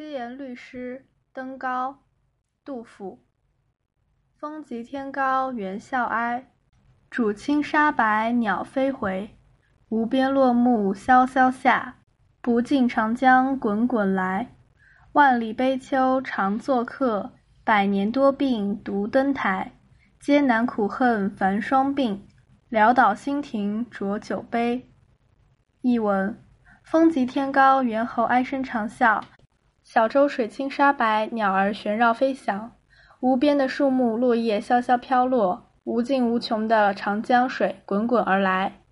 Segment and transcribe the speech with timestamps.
[0.00, 1.98] 七言律诗·登高，
[2.64, 3.22] 杜甫。
[4.38, 6.52] 风急天高猿啸哀，
[7.10, 9.36] 渚清沙白鸟飞回。
[9.90, 11.96] 无边落木萧萧下，
[12.40, 14.54] 不尽长江滚滚来。
[15.12, 17.32] 万里悲秋常作客，
[17.62, 19.72] 百年多病独登台。
[20.18, 22.20] 艰难苦恨繁霜鬓，
[22.70, 24.90] 潦倒新停浊酒杯。
[25.82, 26.42] 译文：
[26.84, 29.22] 风急天高，猿猴哀声长啸。
[29.92, 32.76] 小舟水清沙白，鸟儿旋绕飞翔。
[33.18, 38.82] 无边的树木落叶萧萧飘落，无尽无穷的长江水滚滚而来。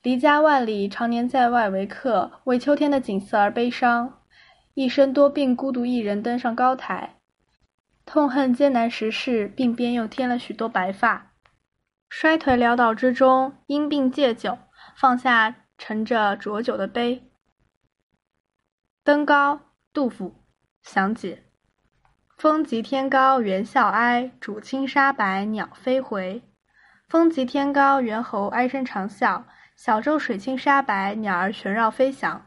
[0.00, 4.22] 离家万里，常年在外为客，为秋天的景色而悲伤。
[4.72, 7.16] 一生多病，孤独一人登上高台。
[8.06, 11.32] 痛恨艰难时事，鬓边又添了许多白发。
[12.08, 14.56] 衰颓潦倒之中，因病借酒，
[14.96, 17.30] 放下盛着浊酒的杯。
[19.04, 19.60] 登高。
[19.90, 20.32] 杜甫
[20.82, 21.42] 详解：
[22.36, 26.42] 风急天高猿啸哀，渚清沙白鸟飞回。
[27.08, 29.44] 风急天高，猿猴哀声长啸；
[29.76, 32.46] 小舟水清沙白，鸟儿旋绕飞翔。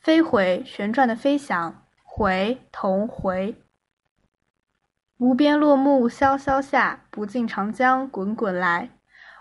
[0.00, 1.72] 飞回，旋转的飞翔；
[2.04, 3.56] 回，同回。
[5.18, 8.90] 无边落木萧萧下，不尽长江滚滚来。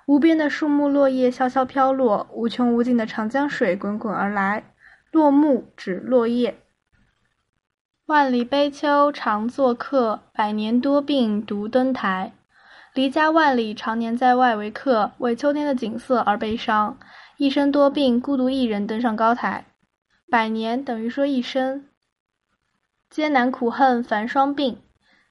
[0.07, 4.73] 无边的树木落叶萧萧飘落，无穷无尽的长江水滚滚而来。
[5.11, 6.59] 落木指落叶。
[8.07, 12.31] 万里悲秋常作客，百年多病独登台。
[12.93, 16.97] 离家万里，常年在外为客，为秋天的景色而悲伤。
[17.35, 19.65] 一生多病，孤独一人登上高台。
[20.31, 21.89] 百年等于说一生。
[23.09, 24.77] 艰难苦恨繁霜鬓，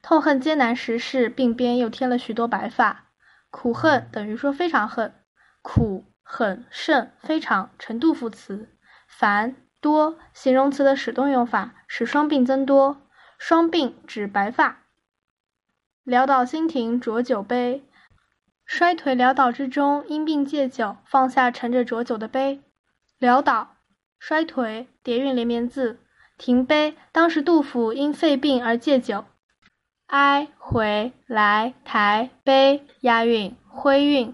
[0.03, 3.05] 痛恨艰难时事，鬓边又添了许多白发。
[3.49, 5.15] 苦恨等于说非常恨。
[5.63, 8.69] 苦、很、甚、非常成杜甫词。
[9.07, 9.55] 繁。
[9.79, 13.01] 多形容词的使动用法，使双鬓增多。
[13.37, 14.83] 双鬓指白发。
[16.05, 17.83] 潦倒新停浊酒杯，
[18.65, 22.61] 衰颓潦倒之中，因病借酒，放下盛着浊酒的杯。
[23.19, 23.75] 潦倒，
[24.17, 25.99] 衰颓，叠韵连绵字。
[26.37, 29.25] 停杯，当时杜甫因肺病而借酒。
[30.07, 34.33] 哀，回，来，台，杯，押韵，徽韵。